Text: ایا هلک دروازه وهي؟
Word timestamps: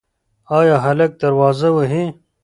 ایا 0.57 0.75
هلک 0.85 1.11
دروازه 1.21 1.69
وهي؟ 1.75 2.03